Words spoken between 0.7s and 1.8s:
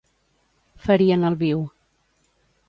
Ferir en el viu.